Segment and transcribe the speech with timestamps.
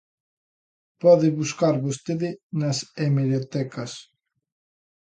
[1.01, 3.91] Pode buscar vostede nas hemerotecas.